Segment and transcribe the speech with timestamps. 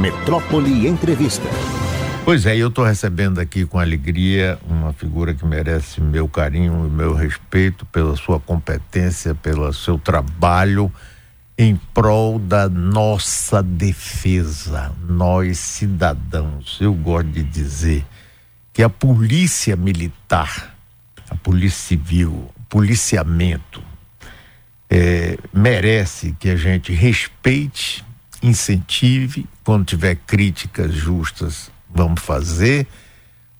[0.00, 1.46] Metrópole Entrevista.
[2.24, 6.90] Pois é, eu estou recebendo aqui com alegria uma figura que merece meu carinho e
[6.90, 10.90] meu respeito pela sua competência, pelo seu trabalho
[11.58, 16.78] em prol da nossa defesa, nós cidadãos.
[16.80, 18.02] Eu gosto de dizer
[18.72, 20.74] que a polícia militar,
[21.28, 23.82] a polícia civil, o policiamento,
[24.88, 28.02] é, merece que a gente respeite,
[28.42, 32.86] incentive, quando tiver críticas justas, vamos fazer,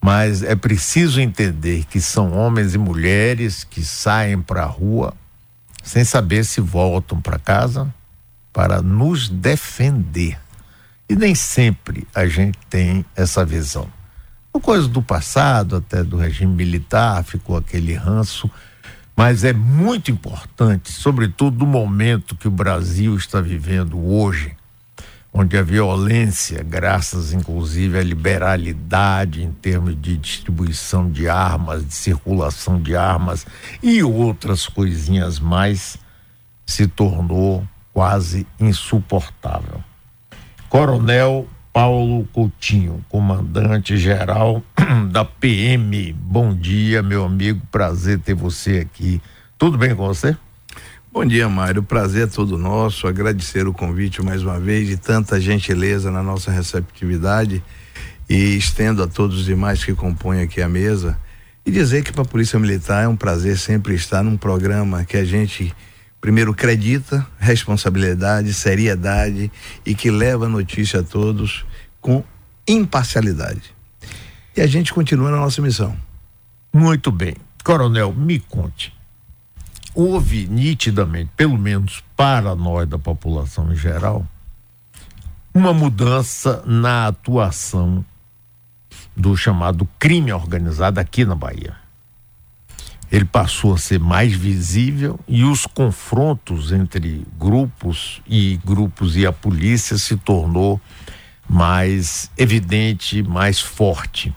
[0.01, 5.13] mas é preciso entender que são homens e mulheres que saem para a rua
[5.83, 7.93] sem saber se voltam para casa
[8.53, 10.37] para nos defender.
[11.09, 13.87] E nem sempre a gente tem essa visão.
[14.53, 18.49] Uma coisa do passado, até do regime militar, ficou aquele ranço,
[19.15, 24.55] mas é muito importante, sobretudo no momento que o Brasil está vivendo hoje,
[25.33, 32.81] onde a violência, graças inclusive à liberalidade em termos de distribuição de armas, de circulação
[32.81, 33.45] de armas
[33.81, 35.97] e outras coisinhas mais,
[36.65, 39.81] se tornou quase insuportável.
[40.69, 44.61] Coronel Paulo Coutinho, comandante-geral
[45.09, 46.13] da PM.
[46.13, 47.61] Bom dia, meu amigo.
[47.71, 49.21] Prazer ter você aqui.
[49.57, 50.35] Tudo bem com você?
[51.13, 51.83] Bom dia, Mário.
[51.83, 53.05] Prazer é todo nosso.
[53.05, 57.61] Agradecer o convite mais uma vez e tanta gentileza na nossa receptividade
[58.29, 61.19] e estendo a todos os demais que compõem aqui a mesa
[61.65, 65.17] e dizer que para a Polícia Militar é um prazer sempre estar num programa que
[65.17, 65.75] a gente
[66.21, 69.51] primeiro acredita, responsabilidade, seriedade
[69.85, 71.65] e que leva a notícia a todos
[71.99, 72.23] com
[72.65, 73.75] imparcialidade.
[74.55, 75.93] E a gente continua na nossa missão.
[76.71, 77.35] Muito bem.
[77.65, 79.00] Coronel, me conte
[79.93, 84.25] houve nitidamente, pelo menos para nós da população em geral,
[85.53, 88.05] uma mudança na atuação
[89.15, 91.75] do chamado crime organizado aqui na Bahia.
[93.11, 99.33] Ele passou a ser mais visível e os confrontos entre grupos e grupos e a
[99.33, 100.79] polícia se tornou
[101.47, 104.33] mais evidente, mais forte.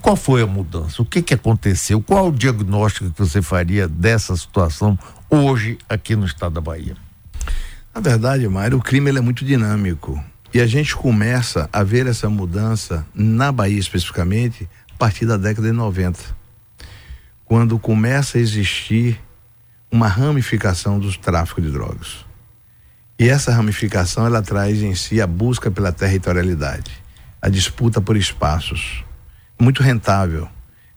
[0.00, 1.02] Qual foi a mudança?
[1.02, 2.00] O que, que aconteceu?
[2.00, 4.98] Qual o diagnóstico que você faria dessa situação
[5.28, 6.96] hoje aqui no estado da Bahia?
[7.94, 10.22] Na verdade, Mário, o crime é muito dinâmico.
[10.54, 15.68] E a gente começa a ver essa mudança na Bahia especificamente a partir da década
[15.68, 16.18] de 90.
[17.44, 19.20] Quando começa a existir
[19.90, 22.24] uma ramificação dos tráficos de drogas.
[23.18, 26.92] E essa ramificação ela traz em si a busca pela territorialidade,
[27.42, 29.02] a disputa por espaços
[29.58, 30.48] muito rentável.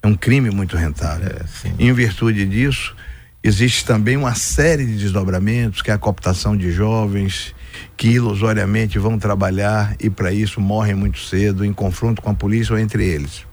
[0.01, 1.27] É um crime muito rentável.
[1.29, 1.43] É,
[1.77, 2.95] em virtude disso,
[3.43, 7.55] existe também uma série de desdobramentos, que é a cooptação de jovens
[7.95, 12.73] que ilusoriamente vão trabalhar e para isso morrem muito cedo em confronto com a polícia
[12.73, 13.45] ou entre eles.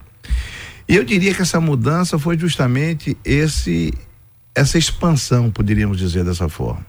[0.88, 3.92] E eu diria que essa mudança foi justamente esse
[4.54, 6.84] essa expansão, poderíamos dizer dessa forma.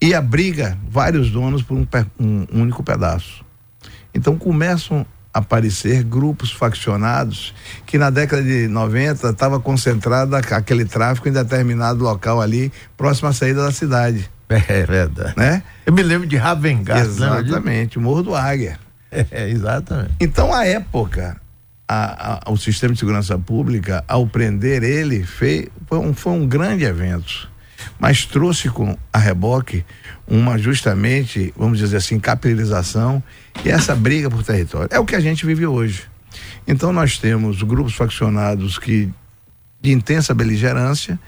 [0.00, 1.86] E abriga vários donos por um,
[2.18, 3.44] um único pedaço.
[4.14, 7.52] Então começam aparecer grupos faccionados
[7.84, 13.32] que na década de 90 estava concentrado aquele tráfico em determinado local ali, próximo à
[13.32, 14.30] saída da cidade.
[14.68, 15.34] É verdade.
[15.36, 15.64] Né?
[15.84, 17.08] Eu me lembro de Ravengás.
[17.08, 18.78] Exatamente, o Morro do Águia.
[19.30, 20.10] É, exatamente.
[20.18, 21.40] Então, à época,
[21.86, 26.48] a, a, o sistema de segurança pública, ao prender ele, fez, foi, um, foi um
[26.48, 27.48] grande evento.
[27.96, 29.84] Mas trouxe com a reboque
[30.26, 33.22] uma justamente, vamos dizer assim, capilarização
[33.62, 34.88] e essa briga por território.
[34.90, 36.04] É o que a gente vive hoje.
[36.66, 39.12] Então nós temos grupos faccionados que
[39.80, 41.18] de intensa beligerância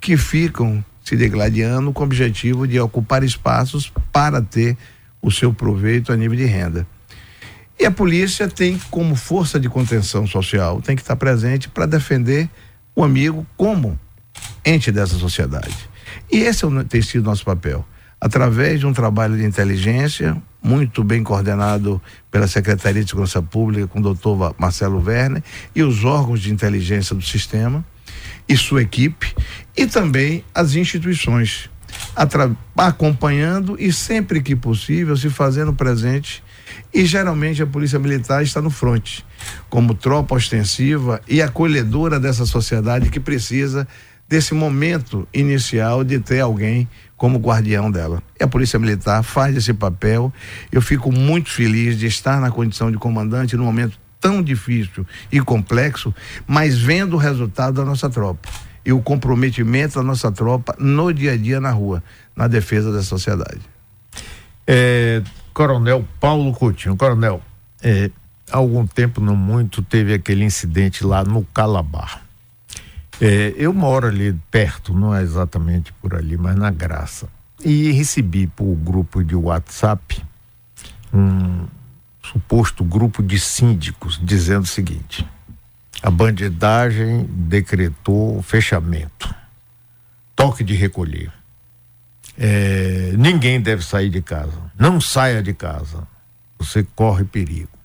[0.00, 4.76] que ficam se degladiando com o objetivo de ocupar espaços para ter
[5.20, 6.86] o seu proveito a nível de renda.
[7.78, 12.48] E a polícia tem como força de contenção social, tem que estar presente para defender
[12.94, 13.98] o amigo como
[14.64, 15.76] ente dessa sociedade.
[16.32, 17.84] E esse é tem sido nosso papel
[18.20, 22.00] através de um trabalho de inteligência muito bem coordenado
[22.30, 25.42] pela Secretaria de Segurança Pública com o doutor Marcelo Werner
[25.74, 27.84] e os órgãos de inteligência do sistema
[28.48, 29.34] e sua equipe
[29.76, 31.70] e também as instituições
[32.76, 36.42] acompanhando e sempre que possível se fazendo presente
[36.92, 39.24] e geralmente a polícia militar está no fronte
[39.68, 43.86] como tropa ostensiva e acolhedora dessa sociedade que precisa
[44.28, 48.22] desse momento inicial de ter alguém como guardião dela.
[48.38, 50.32] E a Polícia Militar faz esse papel.
[50.70, 55.40] Eu fico muito feliz de estar na condição de comandante num momento tão difícil e
[55.40, 56.14] complexo,
[56.46, 58.48] mas vendo o resultado da nossa tropa
[58.84, 62.02] e o comprometimento da nossa tropa no dia a dia na rua,
[62.34, 63.60] na defesa da sociedade.
[64.66, 65.22] É,
[65.52, 66.96] Coronel Paulo Coutinho.
[66.96, 67.40] Coronel,
[67.82, 68.10] é,
[68.50, 72.25] há algum tempo, não muito, teve aquele incidente lá no Calabar.
[73.20, 77.28] É, eu moro ali perto, não é exatamente por ali, mas na Graça.
[77.64, 80.22] E recebi por grupo de WhatsApp
[81.12, 81.66] um
[82.22, 85.26] suposto grupo de síndicos dizendo o seguinte:
[86.02, 89.34] a bandidagem decretou fechamento,
[90.34, 91.32] toque de recolher.
[92.38, 94.60] É, ninguém deve sair de casa.
[94.78, 96.06] Não saia de casa.
[96.58, 97.75] Você corre perigo.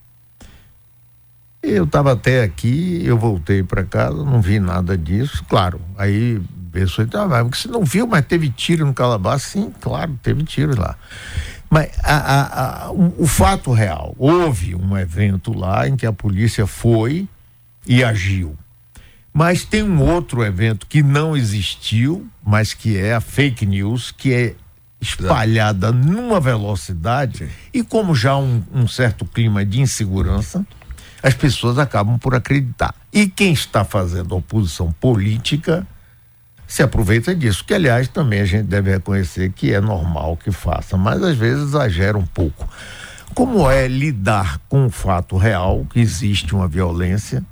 [1.63, 5.43] Eu estava até aqui, eu voltei para casa, não vi nada disso.
[5.47, 6.41] Claro, aí
[6.71, 9.37] pessoa, ah, mas você não viu, mas teve tiro no Calabá?
[9.37, 10.97] Sim, claro, teve tiro lá.
[11.69, 16.11] Mas a, a, a, o, o, fato real, houve um evento lá em que a
[16.11, 17.27] polícia foi
[17.85, 18.57] e agiu.
[19.33, 24.33] Mas tem um outro evento que não existiu, mas que é a fake news, que
[24.33, 24.55] é
[24.99, 30.65] espalhada numa velocidade e como já um, um certo clima de insegurança,
[31.21, 32.93] as pessoas acabam por acreditar.
[33.13, 35.85] E quem está fazendo oposição política
[36.67, 40.95] se aproveita disso, que aliás também a gente deve reconhecer que é normal que faça,
[40.95, 42.67] mas às vezes exagera um pouco.
[43.33, 47.43] Como é lidar com o fato real, que existe uma violência,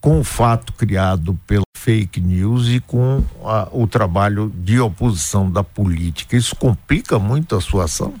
[0.00, 5.62] com o fato criado pela fake news e com a, o trabalho de oposição da
[5.62, 6.36] política?
[6.36, 8.14] Isso complica muito a sua ação?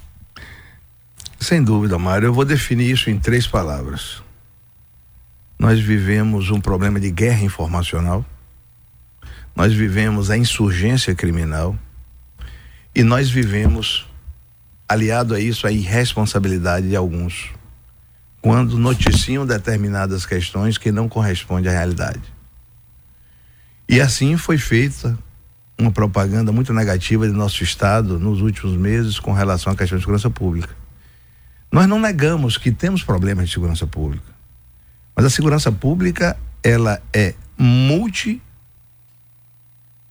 [1.40, 2.26] Sem dúvida, Mário.
[2.26, 4.23] Eu vou definir isso em três palavras.
[5.58, 8.24] Nós vivemos um problema de guerra informacional
[9.54, 11.78] nós vivemos a insurgência criminal
[12.94, 14.06] e nós vivemos,
[14.88, 17.50] aliado a isso, a irresponsabilidade de alguns,
[18.42, 22.22] quando noticiam determinadas questões que não correspondem à realidade.
[23.88, 25.16] E assim foi feita
[25.78, 30.02] uma propaganda muito negativa de nosso Estado nos últimos meses com relação à questão de
[30.02, 30.74] segurança pública.
[31.70, 34.33] Nós não negamos que temos problemas de segurança pública,
[35.14, 38.40] mas a segurança pública ela é multi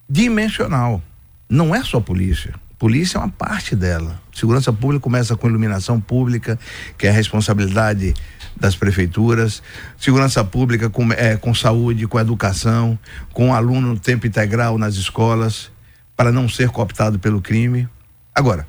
[0.07, 1.01] dimensional.
[1.49, 2.53] Não é só polícia.
[2.77, 4.21] Polícia é uma parte dela.
[4.33, 6.59] Segurança pública começa com iluminação pública,
[6.97, 8.13] que é a responsabilidade
[8.59, 9.63] das prefeituras.
[9.97, 12.97] Segurança pública com, é, com saúde, com educação,
[13.31, 15.71] com aluno no tempo integral nas escolas,
[16.15, 17.87] para não ser cooptado pelo crime.
[18.35, 18.67] Agora,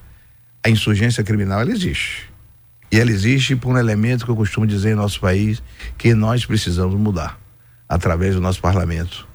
[0.62, 2.33] a insurgência criminal ela existe.
[2.94, 5.60] E ela existe por um elemento que eu costumo dizer em nosso país
[5.98, 7.36] que nós precisamos mudar
[7.88, 9.26] através do nosso parlamento,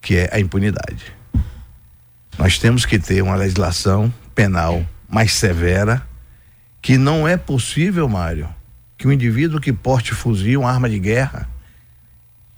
[0.00, 1.12] que é a impunidade.
[2.36, 6.04] Nós temos que ter uma legislação penal mais severa,
[6.82, 8.48] que não é possível, Mário,
[8.98, 11.48] que um indivíduo que porte fuzil, uma arma de guerra,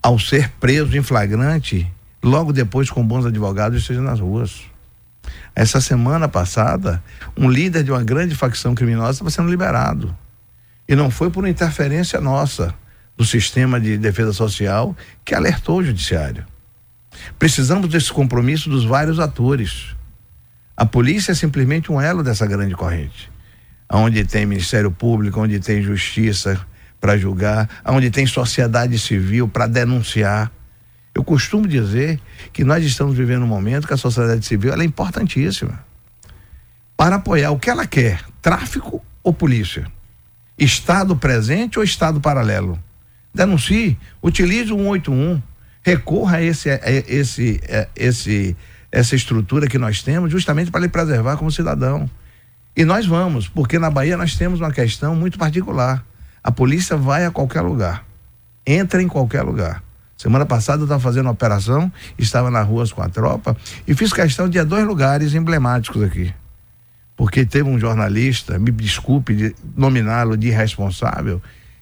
[0.02, 1.86] ao ser preso em flagrante,
[2.22, 4.62] logo depois com bons advogados esteja nas ruas.
[5.54, 7.04] Essa semana passada,
[7.36, 10.16] um líder de uma grande facção criminosa estava sendo liberado.
[10.88, 12.74] E não foi por interferência nossa,
[13.16, 14.94] do sistema de defesa social,
[15.24, 16.44] que alertou o judiciário.
[17.38, 19.96] Precisamos desse compromisso dos vários atores.
[20.76, 23.30] A polícia é simplesmente um elo dessa grande corrente.
[23.90, 26.60] Onde tem Ministério Público, onde tem justiça
[27.00, 30.52] para julgar, onde tem sociedade civil para denunciar.
[31.14, 32.20] Eu costumo dizer
[32.52, 35.84] que nós estamos vivendo um momento que a sociedade civil é importantíssima
[36.96, 39.86] para apoiar o que ela quer, tráfico ou polícia,
[40.58, 42.78] Estado presente ou Estado paralelo.
[43.34, 45.42] Denuncie, utilize o 181
[45.86, 48.56] recorra a esse, a esse, a esse,
[48.90, 52.10] essa estrutura que nós temos justamente para lhe preservar como cidadão.
[52.76, 56.04] E nós vamos, porque na Bahia nós temos uma questão muito particular.
[56.42, 58.04] A polícia vai a qualquer lugar,
[58.66, 59.80] entra em qualquer lugar.
[60.16, 64.12] Semana passada eu estava fazendo uma operação, estava nas ruas com a tropa e fiz
[64.12, 66.34] questão de ir a dois lugares emblemáticos aqui.
[67.16, 71.40] Porque teve um jornalista, me desculpe de nominá-lo de irresponsável,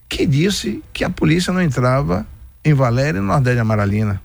[0.08, 2.26] que disse que a polícia não entrava
[2.64, 4.22] em Valéria e no Nordeste de Amaralina.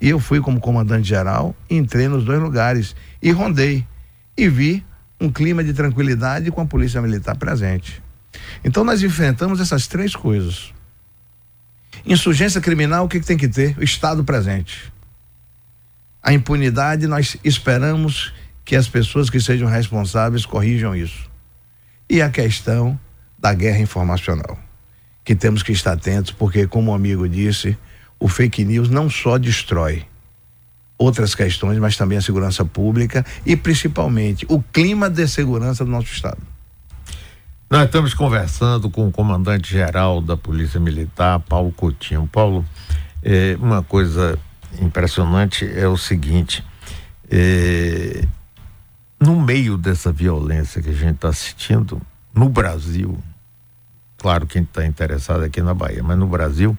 [0.00, 3.86] E eu fui como comandante geral, entrei nos dois lugares e rondei
[4.36, 4.84] e vi
[5.20, 8.02] um clima de tranquilidade com a polícia militar presente.
[8.64, 10.74] Então nós enfrentamos essas três coisas.
[12.04, 13.78] Insurgência criminal, o que, que tem que ter?
[13.78, 14.92] O Estado presente.
[16.22, 18.32] A impunidade, nós esperamos
[18.64, 21.30] que as pessoas que sejam responsáveis corrijam isso.
[22.08, 22.98] E a questão
[23.38, 24.58] da guerra informacional
[25.24, 27.76] que temos que estar atentos, porque, como o amigo disse,
[28.18, 30.04] o fake news não só destrói
[30.98, 36.12] outras questões, mas também a segurança pública e, principalmente, o clima de segurança do nosso
[36.12, 36.38] Estado.
[37.68, 42.28] Nós estamos conversando com o comandante-geral da Polícia Militar, Paulo Coutinho.
[42.30, 42.64] Paulo,
[43.22, 44.38] é, uma coisa
[44.80, 46.62] impressionante é o seguinte:
[47.30, 48.24] é,
[49.22, 52.02] no meio dessa violência que a gente está assistindo,
[52.34, 53.16] no Brasil,
[54.18, 56.76] claro, quem está interessado aqui na Bahia, mas no Brasil,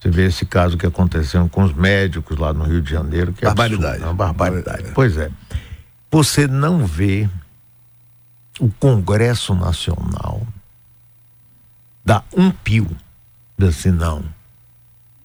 [0.00, 3.44] você vê esse caso que aconteceu com os médicos lá no Rio de Janeiro, que
[3.44, 3.96] é barbaridade.
[3.96, 4.88] Absurdo, uma barbaridade.
[4.88, 4.92] É.
[4.92, 5.30] Pois é.
[6.10, 7.28] Você não vê
[8.58, 10.46] o Congresso Nacional
[12.02, 12.88] dar um pio
[13.58, 14.24] desse não.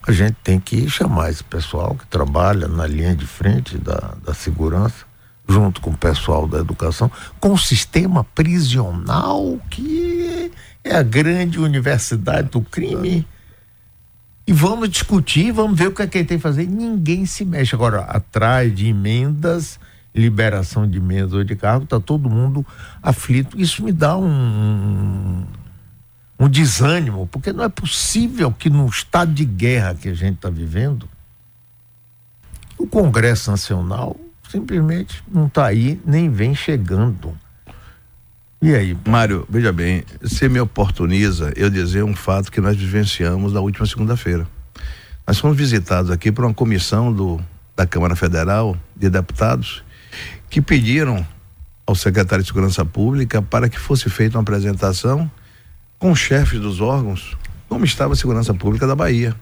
[0.06, 4.34] A gente tem que chamar esse pessoal que trabalha na linha de frente da, da
[4.34, 5.07] segurança,
[5.48, 10.52] junto com o pessoal da educação, com o sistema prisional, que
[10.84, 13.26] é a grande universidade do crime.
[14.46, 16.68] E vamos discutir, vamos ver o que é que ele tem que fazer.
[16.68, 17.76] Ninguém se mexe.
[17.76, 19.80] Agora, atrás de emendas,
[20.16, 22.66] liberação de emendas ou de cargo, está todo mundo
[23.02, 23.60] aflito.
[23.60, 25.46] Isso me dá um,
[26.40, 30.50] um desânimo, porque não é possível que no estado de guerra que a gente está
[30.50, 31.10] vivendo,
[32.78, 34.16] o Congresso Nacional
[34.50, 37.38] simplesmente não está aí, nem vem chegando.
[38.62, 38.98] E aí?
[39.08, 43.86] Mário, veja bem, você me oportuniza eu dizer um fato que nós vivenciamos na última
[43.86, 44.48] segunda-feira.
[45.28, 47.40] Nós fomos visitados aqui por uma comissão do,
[47.76, 49.84] da Câmara Federal de Deputados
[50.50, 51.26] que pediram
[51.86, 55.30] ao secretário de Segurança Pública para que fosse feita uma apresentação
[56.00, 57.38] com os chefes dos órgãos,
[57.70, 59.36] como estava a segurança pública da Bahia.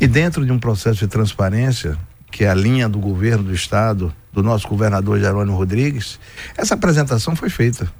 [0.00, 1.98] E dentro de um processo de transparência,
[2.30, 6.20] que é a linha do governo do estado, do nosso governador Jerônimo Rodrigues,
[6.56, 7.90] essa apresentação foi feita.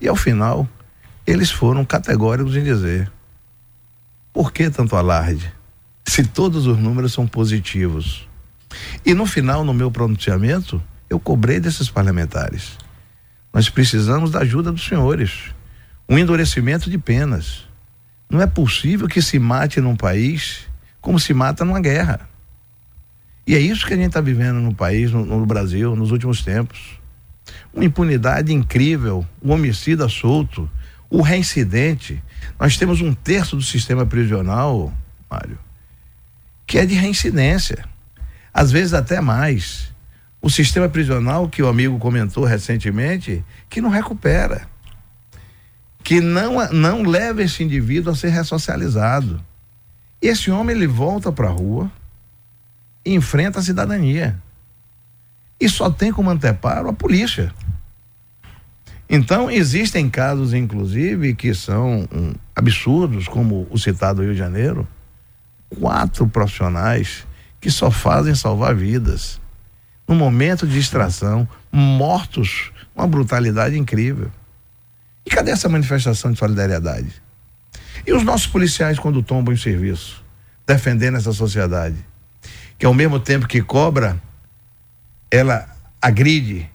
[0.00, 0.68] E ao final,
[1.26, 3.10] eles foram categóricos em dizer:
[4.32, 5.52] por que tanto alarde?
[6.04, 8.28] Se todos os números são positivos.
[9.04, 12.78] E no final, no meu pronunciamento, eu cobrei desses parlamentares.
[13.52, 15.54] Nós precisamos da ajuda dos senhores
[16.08, 17.64] um endurecimento de penas.
[18.28, 20.66] Não é possível que se mate num país
[21.00, 22.28] como se mata numa guerra.
[23.46, 26.42] E é isso que a gente está vivendo no país, no, no, Brasil, nos últimos
[26.42, 27.00] tempos.
[27.74, 30.70] Uma impunidade incrível, o um homicida solto,
[31.10, 32.22] o reincidente.
[32.58, 34.92] Nós temos um terço do sistema prisional,
[35.30, 35.58] Mário,
[36.66, 37.84] que é de reincidência.
[38.54, 39.92] Às vezes até mais.
[40.40, 44.72] O sistema prisional, que o amigo comentou recentemente, que não recupera
[46.02, 49.42] que não, não leva esse indivíduo a ser ressocializado.
[50.20, 51.90] Esse homem ele volta para a rua
[53.04, 54.40] enfrenta a cidadania.
[55.60, 57.52] E só tem como anteparo a polícia.
[59.08, 64.88] Então, existem casos, inclusive, que são um, absurdos, como o citado Rio de Janeiro.
[65.68, 67.26] Quatro profissionais
[67.60, 69.40] que só fazem salvar vidas.
[70.08, 74.30] No momento de distração, mortos, uma brutalidade incrível.
[75.24, 77.22] E cadê essa manifestação de solidariedade?
[78.06, 80.24] E os nossos policiais quando tombam em serviço,
[80.66, 81.96] defendendo essa sociedade,
[82.82, 84.20] que ao mesmo tempo que cobra,
[85.30, 85.68] ela
[86.00, 86.68] agride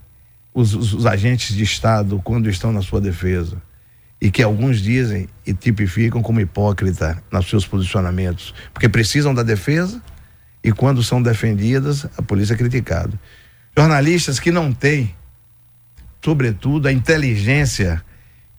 [0.53, 3.61] os, os, os agentes de Estado quando estão na sua defesa
[4.21, 10.01] e que alguns dizem e tipificam como hipócrita nos seus posicionamentos, porque precisam da defesa
[10.63, 13.11] e quando são defendidas, a polícia é criticada.
[13.77, 15.13] Jornalistas que não têm,
[16.23, 18.01] sobretudo, a inteligência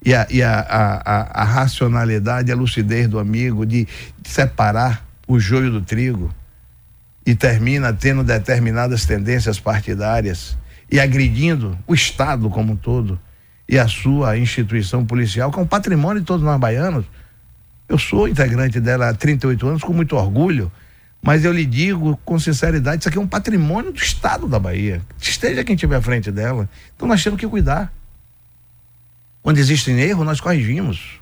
[0.04, 3.88] e a, e a, a, a, racionalidade, a lucidez do amigo de,
[4.20, 6.30] de separar o joio do trigo
[7.28, 10.56] e termina tendo determinadas tendências partidárias
[10.90, 13.20] e agredindo o Estado como um todo
[13.68, 17.04] e a sua instituição policial, que é um patrimônio de todos nós baianos.
[17.86, 20.72] Eu sou integrante dela há 38 anos com muito orgulho,
[21.20, 25.02] mas eu lhe digo com sinceridade, isso aqui é um patrimônio do Estado da Bahia.
[25.20, 26.66] Esteja quem estiver à frente dela.
[26.96, 27.92] Então nós temos que cuidar.
[29.42, 31.20] Quando existe erro, nós corrigimos.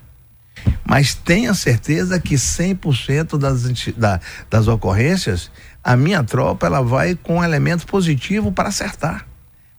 [0.85, 3.63] Mas tenha certeza que 100% das,
[3.97, 5.51] da, das ocorrências,
[5.87, 9.25] a minha tropa ela vai com um elemento positivo para acertar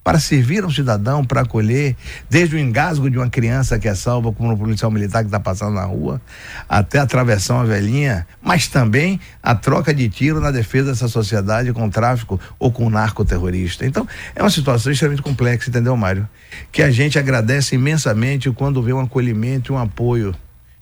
[0.03, 1.95] para servir ao cidadão, para acolher,
[2.31, 5.39] desde o engasgo de uma criança que é salva como um policial militar que está
[5.39, 6.19] passando na rua,
[6.67, 11.75] até a travessão à velhinha, mas também a troca de tiro na defesa dessa sociedade
[11.75, 13.85] com o tráfico ou com o narcoterrorista.
[13.85, 16.27] Então, é uma situação extremamente complexa, entendeu, Mário?
[16.73, 20.35] Que a gente agradece imensamente quando vê um acolhimento e um apoio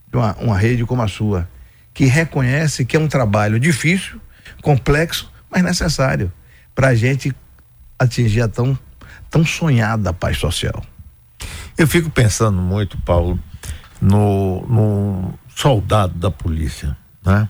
[0.09, 1.49] de uma, uma rede como a sua,
[1.93, 4.21] que reconhece que é um trabalho difícil,
[4.63, 6.33] complexo, mas necessário
[6.75, 7.35] para a gente
[7.99, 8.79] atingir a tão
[9.31, 10.83] tão sonhada paz social.
[11.77, 13.39] Eu fico pensando muito, Paulo,
[14.01, 17.49] no, no soldado da polícia, né?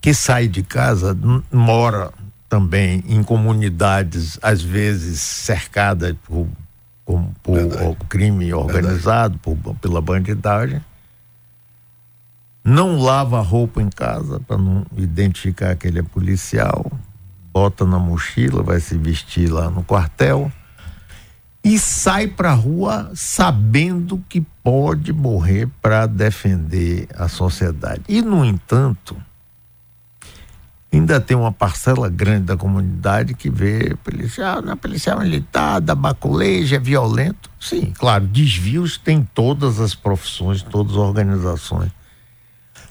[0.00, 1.16] Que sai de casa,
[1.52, 2.10] mora
[2.48, 6.48] também em comunidades, às vezes cercadas por,
[7.04, 10.82] por, por crime organizado, por, pela bandidagem.
[12.62, 16.90] Não lava roupa em casa para não identificar que ele é policial,
[17.52, 20.52] bota na mochila, vai se vestir lá no quartel
[21.62, 28.02] e sai para a rua sabendo que pode morrer para defender a sociedade.
[28.08, 29.16] E, no entanto,
[30.92, 36.76] ainda tem uma parcela grande da comunidade que vê policial, na policial militar, da baculeja,
[36.76, 37.50] é violento.
[37.60, 41.90] Sim, claro, desvios tem todas as profissões, todas as organizações.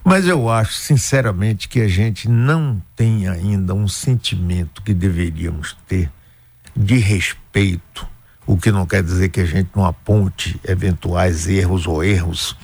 [0.04, 6.10] Mas eu acho, sinceramente, que a gente não tem ainda um sentimento que deveríamos ter
[6.76, 8.08] de respeito
[8.50, 12.58] o que não quer dizer que a gente não aponte eventuais erros ou erros,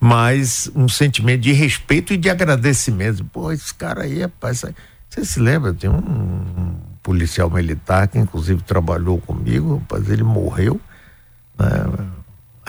[0.00, 3.22] mas um sentimento de respeito e de agradecimento.
[3.26, 4.64] Pô, esse cara aí, rapaz,
[5.10, 5.74] você se lembra?
[5.74, 10.80] Tem um, um policial militar que inclusive trabalhou comigo, rapaz, ele morreu,
[11.58, 11.84] né,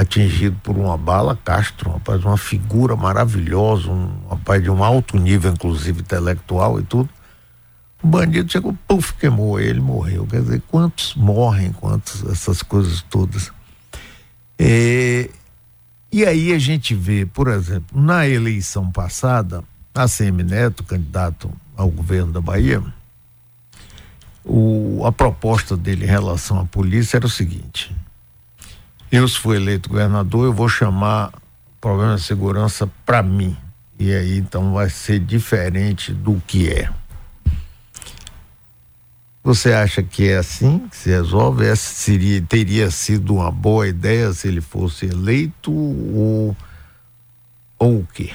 [0.01, 5.51] atingido por uma bala, Castro, rapaz, uma figura maravilhosa, um rapaz de um alto nível,
[5.51, 7.09] inclusive intelectual e tudo.
[8.03, 10.25] O bandido chegou, puf, queimou ele, morreu.
[10.25, 13.51] Quer dizer, quantos morrem, quantas essas coisas todas.
[14.57, 15.29] É,
[16.11, 21.89] e aí a gente vê, por exemplo, na eleição passada, a CM Neto, candidato ao
[21.89, 22.83] governo da Bahia,
[24.43, 27.95] o, a proposta dele em relação à polícia era o seguinte:
[29.11, 31.33] eu, se for eleito governador, eu vou chamar
[31.81, 33.57] problema de segurança para mim.
[33.99, 36.89] E aí então vai ser diferente do que é.
[39.43, 41.65] Você acha que é assim que se resolve?
[41.65, 46.55] Essa seria, teria sido uma boa ideia se ele fosse eleito ou,
[47.77, 48.31] ou o quê?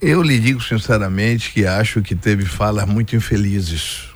[0.00, 4.08] Eu lhe digo sinceramente que acho que teve falas muito infelizes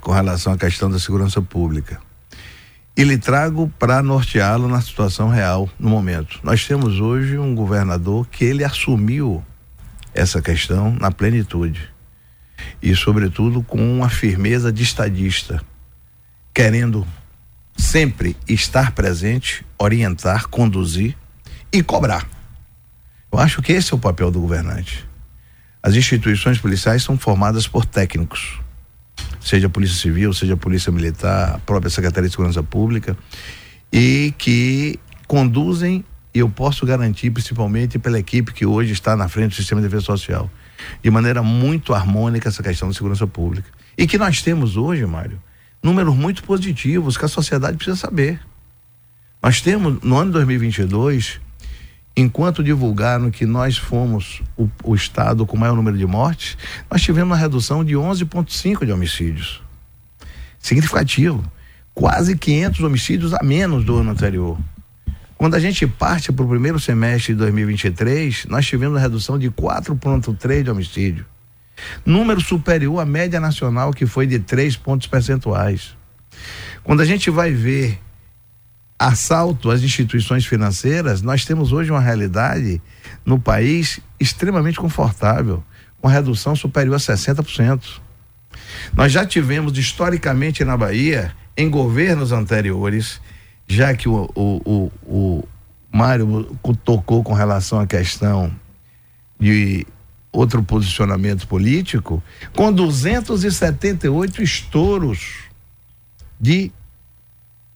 [0.00, 2.00] com relação à questão da segurança pública.
[2.96, 6.40] E lhe trago para norteá-lo na situação real no momento.
[6.42, 9.42] Nós temos hoje um governador que ele assumiu
[10.14, 11.90] essa questão na plenitude
[12.82, 15.62] e, sobretudo, com uma firmeza de estadista,
[16.54, 17.06] querendo
[17.76, 21.16] sempre estar presente, orientar, conduzir
[21.72, 22.28] e cobrar.
[23.32, 25.08] Eu acho que esse é o papel do governante.
[25.82, 28.60] As instituições policiais são formadas por técnicos,
[29.44, 33.16] seja a Polícia Civil, seja a Polícia Militar, a própria Secretaria de Segurança Pública,
[33.92, 39.50] e que conduzem, e eu posso garantir, principalmente pela equipe que hoje está na frente
[39.50, 40.50] do Sistema de Defesa Social,
[41.02, 43.68] de maneira muito harmônica essa questão da segurança pública.
[43.96, 45.38] E que nós temos hoje, Mário,
[45.82, 48.40] números muito positivos que a sociedade precisa saber.
[49.42, 51.40] Nós temos, no ano 2022,
[52.16, 56.56] enquanto divulgaram que nós fomos o, o estado com maior número de mortes,
[56.90, 59.62] nós tivemos uma redução de 11,5 de homicídios.
[60.58, 61.44] Significativo.
[61.94, 64.58] Quase 500 homicídios a menos do ano anterior.
[65.36, 69.50] Quando a gente parte para o primeiro semestre de 2023, nós tivemos uma redução de
[69.50, 71.26] 4,3 de homicídio.
[72.06, 75.96] Número superior à média nacional, que foi de 3 pontos percentuais.
[76.84, 77.98] Quando a gente vai ver
[79.06, 82.80] assalto às instituições financeiras, nós temos hoje uma realidade
[83.24, 85.62] no país extremamente confortável,
[86.00, 88.00] com redução superior a 60%.
[88.94, 93.20] Nós já tivemos historicamente na Bahia, em governos anteriores,
[93.66, 95.48] já que o, o, o, o
[95.90, 98.54] Mário tocou com relação à questão
[99.38, 99.84] de
[100.30, 102.22] outro posicionamento político,
[102.54, 105.40] com 278 estouros
[106.40, 106.72] de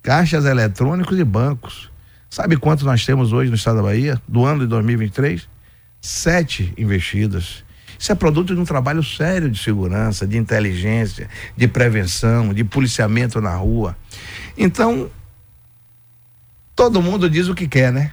[0.07, 1.91] caixas eletrônicos e bancos.
[2.31, 5.49] Sabe quanto nós temos hoje no estado da Bahia, do ano de 2023?
[6.01, 7.65] Sete investidas.
[7.99, 13.41] Isso é produto de um trabalho sério de segurança, de inteligência, de prevenção, de policiamento
[13.41, 13.97] na rua.
[14.57, 15.11] Então,
[16.77, 18.13] todo mundo diz o que quer, né?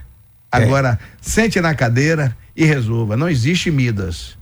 [0.52, 0.64] É.
[0.64, 1.06] Agora, é.
[1.22, 3.16] sente na cadeira e resolva.
[3.16, 4.36] Não existe Midas.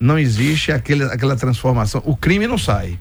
[0.00, 2.00] Não existe aquele, aquela transformação.
[2.06, 2.98] O crime não sai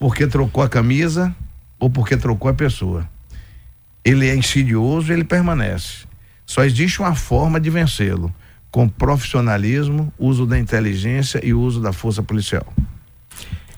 [0.00, 1.32] porque trocou a camisa
[1.78, 3.08] ou porque trocou a pessoa.
[4.06, 6.06] Ele é insidioso, ele permanece.
[6.46, 8.32] Só existe uma forma de vencê-lo,
[8.70, 12.72] com profissionalismo, uso da inteligência e uso da força policial.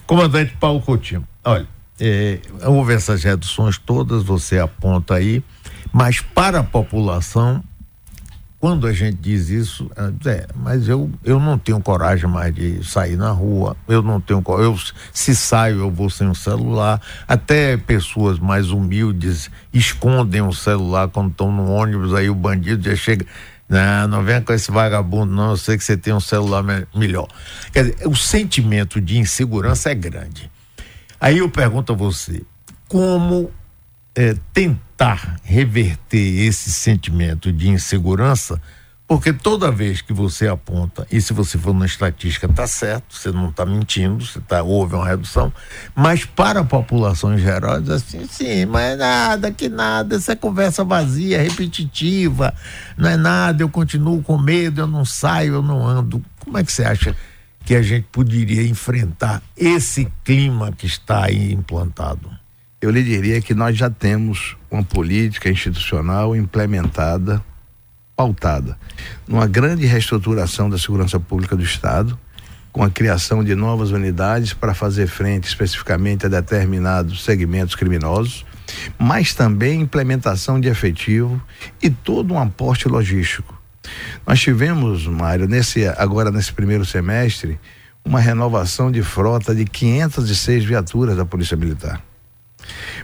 [0.07, 1.67] Comandante Paulo Coutinho, olha,
[1.99, 5.43] é, houve essas reduções todas, você aponta aí.
[5.91, 7.65] Mas para a população,
[8.61, 9.89] quando a gente diz isso,
[10.27, 14.43] é, mas eu, eu não tenho coragem mais de sair na rua, eu não tenho
[14.59, 14.77] eu
[15.13, 21.31] se saio eu vou sem o celular, até pessoas mais humildes escondem o celular quando
[21.31, 23.25] estão no ônibus, aí o bandido já chega,
[23.69, 26.85] não, não venha com esse vagabundo não, eu sei que você tem um celular me
[26.93, 27.29] melhor.
[27.73, 30.51] Quer dizer, o sentimento de insegurança é grande.
[31.21, 32.43] Aí eu pergunto a você,
[32.89, 33.53] como
[34.17, 34.88] é, tentar
[35.43, 38.61] reverter esse sentimento de insegurança
[39.09, 43.33] Porque toda vez que você aponta, e se você for na estatística, está certo, você
[43.33, 45.51] não está mentindo, você tá, houve uma redução,
[45.95, 50.37] mas para a população em geral, diz assim, sim, mas é nada, que nada, essa
[50.37, 52.53] conversa vazia, repetitiva,
[52.99, 56.23] não é nada, eu continuo com medo, eu não saio, eu não ando.
[56.41, 57.17] Como é que você acha
[57.65, 62.31] que a gente poderia enfrentar esse clima que está aí implantado?
[62.79, 67.43] Eu lhe diria que nós já temos uma política institucional implementada
[68.17, 68.77] pautada
[69.27, 72.19] numa grande reestruturação da segurança pública do Estado,
[72.73, 78.45] com a criação de novas unidades para fazer frente especificamente a determinados segmentos criminosos,
[78.99, 81.41] mas também implementação de efetivo
[81.83, 83.57] e todo um aporte logístico.
[84.27, 87.59] Nós tivemos, Mário, nesse agora nesse primeiro semestre,
[88.05, 92.03] uma renovação de frota de 506 viaturas da Polícia Militar.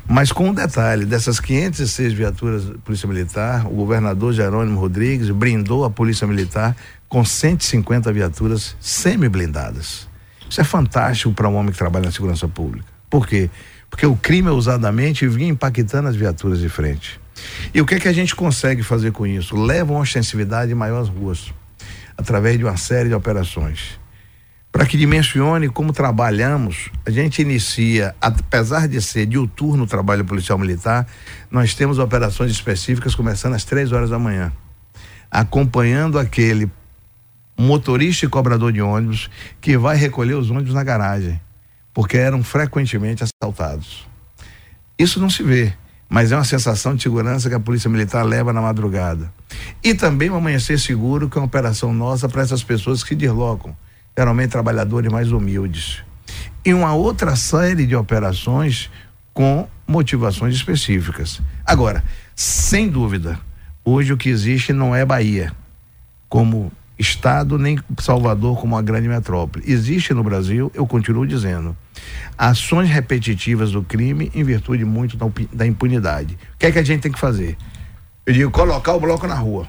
[0.07, 5.85] Mas com um detalhe, dessas 506 viaturas da Polícia Militar, o governador Jerônimo Rodrigues brindou
[5.85, 6.77] a Polícia Militar
[7.09, 10.09] com 150 viaturas semi-blindadas.
[10.49, 12.87] Isso é fantástico para um homem que trabalha na segurança pública.
[13.09, 13.51] Por quê?
[13.89, 17.21] Porque o crime ousadamente vinha impactando as viaturas de frente.
[17.73, 19.57] E o que é que a gente consegue fazer com isso?
[19.57, 21.53] Leva uma ostensividade maior às ruas,
[22.17, 24.04] através de uma série de operações
[24.75, 26.91] para que dimensione como trabalhamos.
[27.07, 31.07] A gente inicia, apesar de ser diuturno o trabalho policial militar,
[31.49, 34.53] nós temos operações específicas começando às três horas da manhã,
[35.31, 36.69] acompanhando aquele
[37.57, 41.41] motorista e cobrador de ônibus que vai recolher os ônibus na garagem,
[41.93, 44.09] porque eram frequentemente assaltados.
[44.99, 45.73] Isso não se vê,
[46.09, 49.33] mas é uma sensação de segurança que a Polícia Militar leva na madrugada.
[49.85, 53.77] E também o Amanhecer Seguro, que é uma operação nossa para essas pessoas que deslocam
[54.17, 56.03] geralmente trabalhadores mais humildes.
[56.65, 58.91] E uma outra série de operações
[59.33, 61.43] com motivações específicas.
[61.67, 62.03] Agora,
[62.35, 63.39] sem dúvida,
[63.85, 65.53] hoje o que existe não é Bahia
[66.29, 69.65] como estado nem Salvador como uma grande metrópole.
[69.67, 71.77] Existe no Brasil, eu continuo dizendo,
[72.39, 75.19] ações repetitivas do crime em virtude muito
[75.53, 76.39] da impunidade.
[76.55, 77.57] O que é que a gente tem que fazer?
[78.25, 79.69] Eu digo colocar o bloco na rua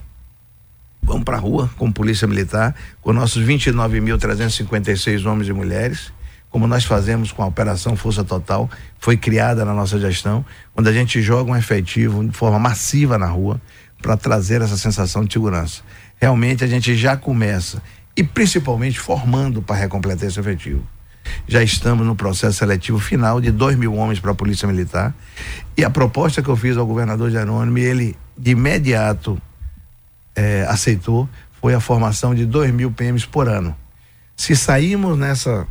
[1.15, 6.11] vamos para a rua com polícia militar, com nossos 29.356 homens e mulheres,
[6.49, 10.93] como nós fazemos com a Operação Força Total, foi criada na nossa gestão, quando a
[10.93, 13.61] gente joga um efetivo de forma massiva na rua
[14.01, 15.83] para trazer essa sensação de segurança.
[16.19, 17.81] Realmente a gente já começa,
[18.15, 20.83] e principalmente formando para recompletar esse efetivo.
[21.47, 25.13] Já estamos no processo seletivo final de dois mil homens para a Polícia Militar.
[25.75, 29.41] E a proposta que eu fiz ao governador Jerônimo, ele de imediato
[30.35, 31.29] é, aceitou
[31.61, 33.75] foi a formação de 2 mil PMs por ano.
[34.35, 35.67] Se sairmos nessa,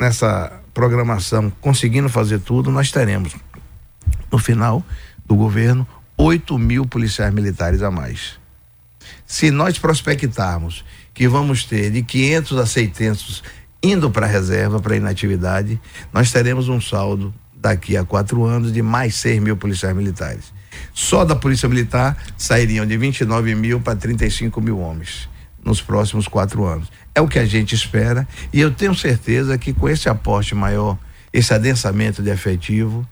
[0.00, 3.36] nessa programação conseguindo fazer tudo, nós teremos,
[4.30, 4.84] no final
[5.24, 8.40] do governo, 8 mil policiais militares a mais.
[9.26, 13.42] Se nós prospectarmos que vamos ter de 500 a 600
[13.82, 15.80] indo para a reserva, para inatividade,
[16.12, 20.52] nós teremos um saldo daqui a quatro anos de mais 6 mil policiais militares.
[20.92, 25.28] Só da Polícia Militar sairiam de 29 mil para 35 mil homens
[25.64, 26.90] nos próximos quatro anos.
[27.14, 30.98] É o que a gente espera e eu tenho certeza que com esse aporte maior,
[31.32, 33.06] esse adensamento de efetivo,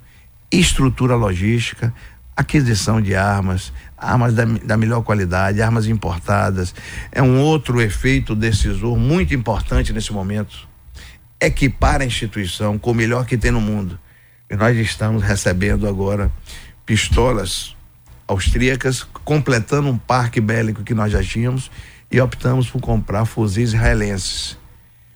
[0.51, 1.95] estrutura logística,
[2.37, 6.75] aquisição de armas, armas da, da, melhor qualidade, armas importadas,
[7.13, 10.69] é um outro efeito decisor muito importante nesse momento.
[11.41, 13.99] Equipar a instituição com o melhor que tem no mundo.
[14.49, 16.31] E nós estamos recebendo agora
[16.91, 17.77] pistolas
[18.27, 21.71] austríacas, completando um parque bélico que nós já tínhamos
[22.11, 24.59] e optamos por comprar fuzis israelenses.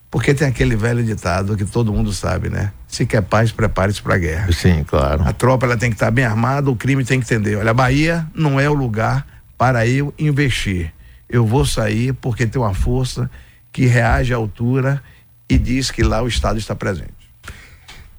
[0.09, 2.73] Porque tem aquele velho ditado que todo mundo sabe, né?
[2.87, 4.53] Se quer paz, prepare-se para a guerra.
[4.53, 5.25] Sim, claro.
[5.25, 7.57] A tropa ela tem que estar tá bem armada, o crime tem que entender.
[7.57, 9.27] Olha, a Bahia não é o lugar
[9.59, 10.95] para eu investir.
[11.29, 13.29] Eu vou sair porque tem uma força
[13.73, 15.03] que reage à altura
[15.49, 17.13] e diz que lá o Estado está presente.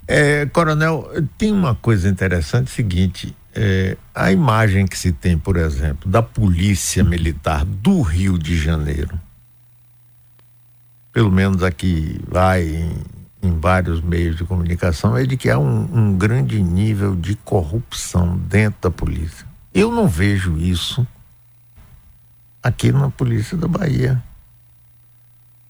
[0.06, 6.10] É, coronel, tem uma coisa interessante, seguinte, é, a imagem que se tem, por exemplo,
[6.10, 9.20] da polícia militar do Rio de Janeiro,
[11.14, 12.92] pelo menos aqui vai em,
[13.42, 18.38] em vários meios de comunicação, é de que há um, um grande nível de corrupção
[18.38, 19.48] dentro da polícia.
[19.74, 21.08] Eu não vejo isso
[22.62, 24.22] aqui na polícia da Bahia.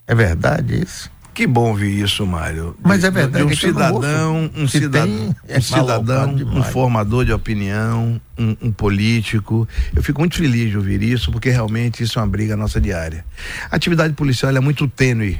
[0.07, 1.11] É verdade isso?
[1.35, 2.77] Que bom ouvir isso, Mário.
[2.81, 3.45] Mas é verdade.
[3.45, 9.67] De um cidadão, um, cidadão, é um cidadão, um formador de opinião, um, um, político.
[9.93, 13.25] Eu fico muito feliz de ouvir isso, porque realmente isso é uma briga nossa diária.
[13.69, 15.37] A atividade policial é muito tênue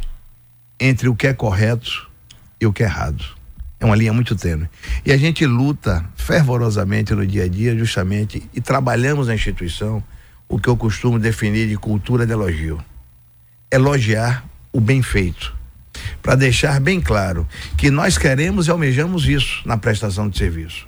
[0.77, 2.09] entre o que é correto
[2.59, 3.23] e o que é errado.
[3.79, 4.67] É uma linha muito tênue.
[5.05, 10.03] E a gente luta fervorosamente no dia a dia, justamente, e trabalhamos na instituição
[10.49, 12.83] o que eu costumo definir de cultura de elogio.
[13.71, 15.55] Elogiar o bem feito.
[16.21, 20.87] Para deixar bem claro que nós queremos e almejamos isso na prestação de serviço.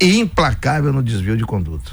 [0.00, 1.92] E implacável no desvio de conduta.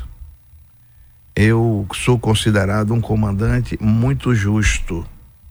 [1.35, 5.05] Eu sou considerado um comandante muito justo.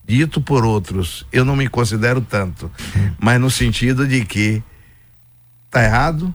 [0.06, 2.70] Dito por outros, eu não me considero tanto,
[3.18, 4.62] mas no sentido de que
[5.70, 6.34] tá errado,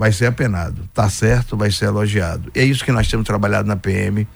[0.00, 0.88] vai ser apenado.
[0.94, 2.50] Tá certo, vai ser elogiado.
[2.54, 4.26] E é isso que nós temos trabalhado na PM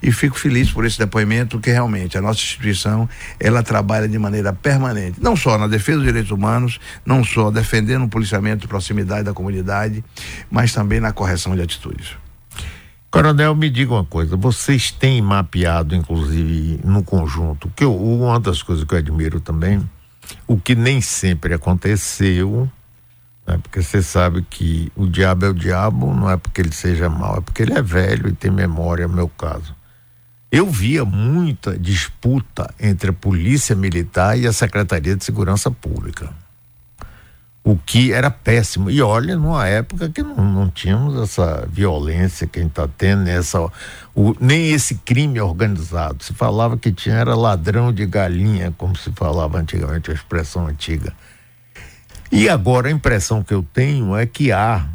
[0.00, 3.08] e fico feliz por esse depoimento que realmente a nossa instituição
[3.40, 8.04] ela trabalha de maneira permanente, não só na defesa dos direitos humanos, não só defendendo
[8.04, 10.04] o policiamento de proximidade da comunidade,
[10.48, 12.16] mas também na correção de atitudes.
[13.10, 18.62] Coronel, me diga uma coisa, vocês têm mapeado, inclusive, no conjunto, que eu, uma das
[18.62, 19.82] coisas que eu admiro também,
[20.46, 22.70] o que nem sempre aconteceu,
[23.48, 23.58] né?
[23.62, 27.38] Porque você sabe que o diabo é o diabo, não é porque ele seja mau,
[27.38, 29.74] é porque ele é velho e tem memória, é meu caso.
[30.52, 36.30] Eu via muita disputa entre a Polícia Militar e a Secretaria de Segurança Pública.
[37.64, 38.90] O que era péssimo.
[38.90, 43.28] E olha, numa época que não, não tínhamos essa violência que a gente está tendo,
[43.28, 43.60] essa,
[44.14, 46.24] o, nem esse crime organizado.
[46.24, 51.12] Se falava que tinha era ladrão de galinha, como se falava antigamente, a expressão antiga.
[52.30, 54.86] E agora a impressão que eu tenho é que há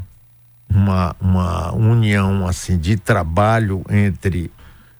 [0.69, 4.51] uma, uma união assim de trabalho entre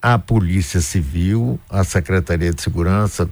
[0.01, 3.29] a Polícia Civil, a Secretaria de Segurança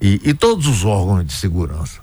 [0.00, 2.00] e, e todos os órgãos de segurança.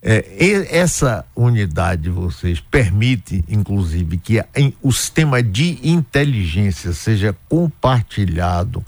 [0.00, 0.24] É,
[0.70, 8.84] essa unidade de vocês permite, inclusive, que a, em, o sistema de inteligência seja compartilhado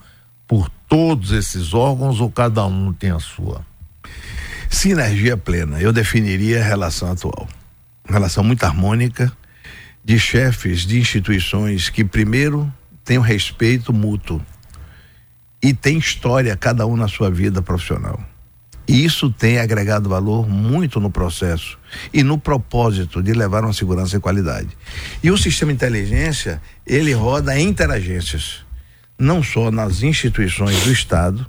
[0.46, 3.67] por todos esses órgãos ou cada um tem a sua?
[4.70, 7.48] Sinergia plena, eu definiria a relação atual.
[8.04, 9.32] Uma relação muito harmônica
[10.04, 12.70] de chefes de instituições que, primeiro,
[13.02, 14.44] têm um respeito mútuo
[15.62, 18.22] e tem história, cada um na sua vida profissional.
[18.86, 21.78] E isso tem agregado valor muito no processo
[22.12, 24.68] e no propósito de levar uma segurança e qualidade.
[25.22, 28.64] E o sistema inteligência, ele roda em interagências,
[29.18, 31.48] não só nas instituições do Estado,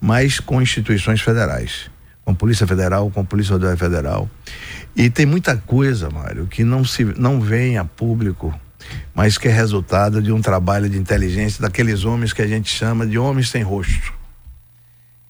[0.00, 1.90] mas com instituições federais
[2.24, 4.30] com a Polícia Federal, com a Polícia Rodoviária Federal.
[4.94, 8.52] E tem muita coisa, Mário, que não, se, não vem a público,
[9.14, 13.06] mas que é resultado de um trabalho de inteligência daqueles homens que a gente chama
[13.06, 14.12] de homens sem rosto.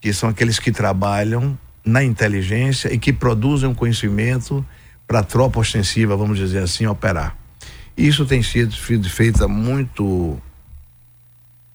[0.01, 4.65] Que são aqueles que trabalham na inteligência e que produzem conhecimento
[5.07, 7.37] para a tropa ostensiva, vamos dizer assim, operar.
[7.97, 8.73] Isso tem sido
[9.09, 10.41] feito muito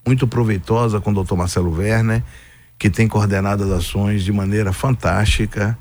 [0.07, 2.23] muito proveitosa com o doutor Marcelo Werner
[2.77, 5.77] que tem coordenado as ações de maneira fantástica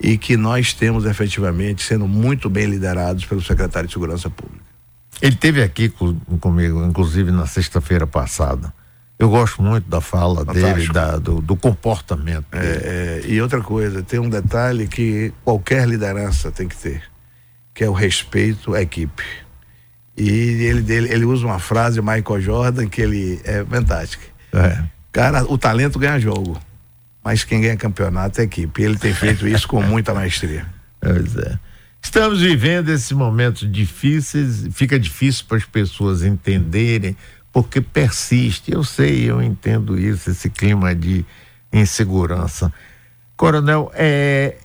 [0.00, 4.64] e que nós temos efetivamente sendo muito bem liderados pelo secretário de Segurança Pública.
[5.20, 8.72] Ele teve aqui com, comigo, inclusive na sexta-feira passada.
[9.18, 10.74] Eu gosto muito da fala Fantástico.
[10.74, 12.44] dele, da, do, do, comportamento.
[12.52, 17.02] É, é, e outra coisa, tem um detalhe que qualquer liderança tem que ter,
[17.72, 19.24] que é o respeito à equipe.
[20.14, 24.26] E ele, ele, ele usa uma frase, Michael Jordan, que ele é fantástica.
[24.52, 26.60] É Cara, o talento ganha jogo,
[27.24, 28.82] mas quem ganha campeonato é a equipe.
[28.82, 30.66] Ele tem feito isso com muita maestria.
[30.98, 31.58] Pois é.
[32.02, 37.16] Estamos vivendo esses momentos difíceis, fica difícil para as pessoas entenderem,
[37.52, 38.72] porque persiste.
[38.72, 41.24] Eu sei, eu entendo isso, esse clima de
[41.72, 42.72] insegurança.
[43.36, 44.56] Coronel, é,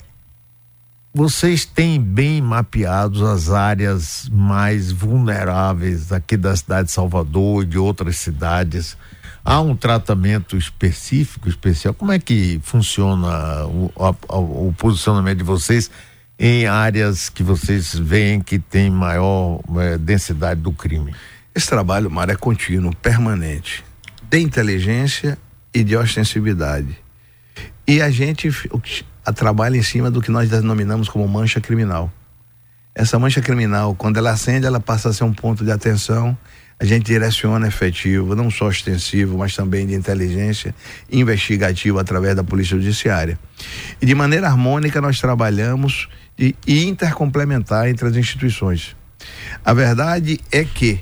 [1.13, 7.77] vocês têm bem mapeados as áreas mais vulneráveis aqui da cidade de Salvador e de
[7.77, 8.97] outras cidades
[9.43, 11.93] Há um tratamento específico, especial?
[11.93, 15.89] Como é que funciona o, a, o posicionamento de vocês
[16.37, 21.13] em áreas que vocês veem que tem maior é, densidade do crime?
[21.55, 23.83] Esse trabalho, Mar, é contínuo, permanente,
[24.29, 25.37] de inteligência
[25.73, 26.95] e de ostensividade.
[27.87, 28.49] E a gente
[29.25, 32.11] a, trabalha em cima do que nós denominamos como mancha criminal.
[32.93, 36.37] Essa mancha criminal, quando ela acende, ela passa a ser um ponto de atenção
[36.81, 40.73] a gente direciona efetivo, não só extensivo, mas também de inteligência
[41.11, 43.37] investigativo através da Polícia Judiciária.
[44.01, 46.55] E de maneira harmônica nós trabalhamos e
[46.87, 48.95] intercomplementar entre as instituições.
[49.63, 50.99] A verdade é que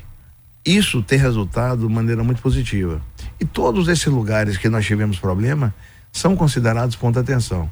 [0.66, 3.00] isso tem resultado de maneira muito positiva.
[3.40, 5.74] E todos esses lugares que nós tivemos problema
[6.12, 7.70] são considerados ponto de atenção.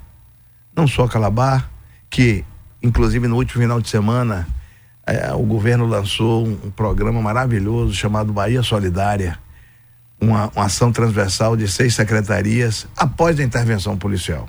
[0.75, 1.71] Não só Calabar,
[2.09, 2.43] que
[2.83, 4.49] inclusive no último final de semana
[5.09, 9.39] é, o governo lançou um, um, programa maravilhoso chamado Bahia Solidária,
[10.21, 14.47] uma, uma ação transversal de seis secretarias após a intervenção policial.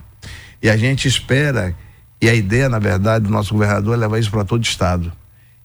[0.62, 1.74] E a gente espera,
[2.22, 5.14] e a ideia, na verdade, do nosso governador é levar isso para todo o estado,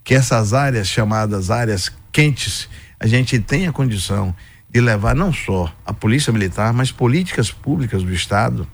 [0.05, 2.69] que essas áreas chamadas áreas quentes,
[3.01, 4.35] a gente tenha condição
[4.71, 8.67] de levar não só a Polícia Militar, mas políticas públicas do Estado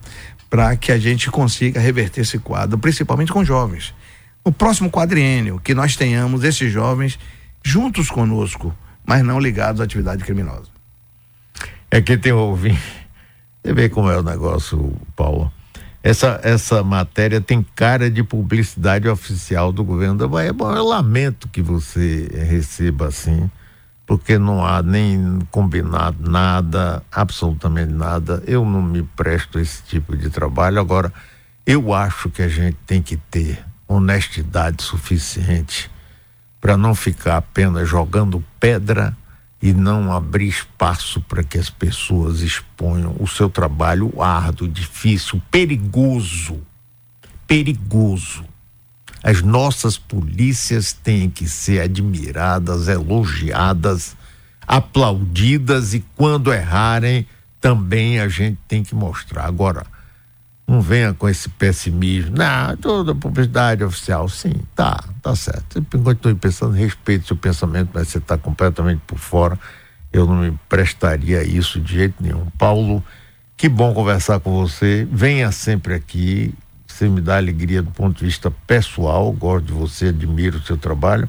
[0.50, 3.94] para que a gente consiga reverter esse quadro, principalmente com jovens.
[4.42, 7.18] O próximo quadriênio, que nós tenhamos esses jovens
[7.62, 8.74] juntos conosco,
[9.06, 10.70] mas não ligados à atividade criminosa.
[11.90, 12.80] É que tem ouvinte.
[13.62, 15.52] Você vê como é o negócio, Paulo.
[16.02, 20.52] Essa, essa matéria tem cara de publicidade oficial do governo da Bahia.
[20.52, 23.50] Bom, eu lamento que você receba assim,
[24.06, 28.42] porque não há nem combinado nada, absolutamente nada.
[28.46, 30.80] Eu não me presto a esse tipo de trabalho.
[30.80, 31.12] Agora,
[31.66, 35.90] eu acho que a gente tem que ter honestidade suficiente
[36.60, 39.16] para não ficar apenas jogando pedra
[39.60, 46.60] e não abrir espaço para que as pessoas exponham o seu trabalho árduo, difícil, perigoso.
[47.46, 48.44] Perigoso.
[49.22, 54.16] As nossas polícias têm que ser admiradas, elogiadas,
[54.66, 57.26] aplaudidas e quando errarem,
[57.60, 59.44] também a gente tem que mostrar.
[59.44, 59.84] Agora,
[60.70, 62.36] não venha com esse pessimismo.
[62.36, 65.84] Não, toda publicidade oficial, sim, tá, tá certo.
[65.92, 69.58] Eu continue pensando, respeito seu pensamento, mas você está completamente por fora.
[70.12, 72.46] Eu não me prestaria isso de jeito nenhum.
[72.56, 73.04] Paulo,
[73.56, 75.08] que bom conversar com você.
[75.10, 76.54] Venha sempre aqui.
[76.86, 79.32] Você me dá alegria do ponto de vista pessoal.
[79.32, 81.28] Gosto de você, admiro o seu trabalho.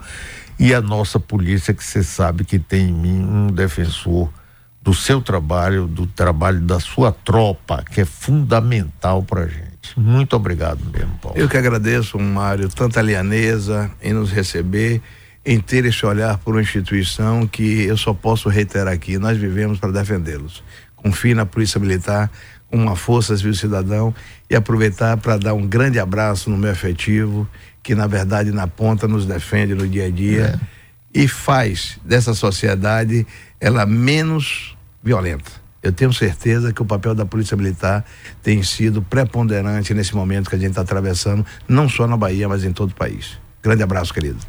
[0.59, 4.31] E a nossa polícia, que você sabe que tem em mim um defensor
[4.81, 9.71] do seu trabalho, do trabalho da sua tropa, que é fundamental para a gente.
[9.95, 11.37] Muito obrigado mesmo, Paulo.
[11.37, 15.01] Eu que agradeço, Mário, tanta alianesa em nos receber,
[15.45, 19.79] em ter esse olhar por uma instituição que eu só posso reiterar aqui, nós vivemos
[19.79, 20.63] para defendê-los.
[20.95, 22.29] Confie na Polícia Militar,
[22.71, 24.13] uma força civil cidadão
[24.49, 27.47] e aproveitar para dar um grande abraço no meu afetivo,
[27.83, 30.59] que na verdade na ponta nos defende no dia a dia.
[30.77, 30.80] É
[31.13, 33.25] e faz dessa sociedade
[33.59, 35.51] ela menos violenta.
[35.83, 38.05] Eu tenho certeza que o papel da Polícia Militar
[38.43, 42.63] tem sido preponderante nesse momento que a gente está atravessando, não só na Bahia, mas
[42.63, 43.39] em todo o país.
[43.63, 44.39] Grande abraço, querido.